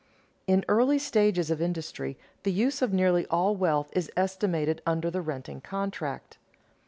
_In 0.47 0.63
early 0.67 0.97
stages 0.97 1.51
of 1.51 1.61
industry 1.61 2.17
the 2.41 2.51
use 2.51 2.81
of 2.81 2.91
nearly 2.91 3.27
all 3.27 3.55
wealth 3.55 3.89
is 3.93 4.09
estimated 4.17 4.81
under 4.83 5.11
the 5.11 5.21
renting 5.21 5.61
contract. 5.61 6.39